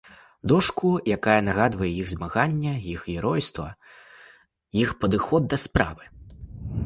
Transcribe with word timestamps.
Дошку, 0.49 0.89
якая 1.15 1.35
нагадвае 1.49 1.89
іх 2.03 2.07
змаганне, 2.13 2.71
іх 2.93 3.05
геройства, 3.15 3.67
іх 4.85 4.95
падыход 5.03 5.41
да 5.55 5.63
справы. 5.65 6.03